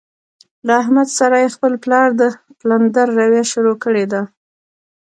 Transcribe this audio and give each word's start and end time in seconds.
له 0.65 0.73
احمد 0.81 1.07
سره 1.19 1.35
یې 1.43 1.49
خپل 1.55 1.73
پلار 1.83 2.07
د 2.21 2.23
پلندر 2.59 3.07
رویه 3.17 3.43
شروع 3.51 3.75
کړې 3.83 4.05
ده. 4.11 4.21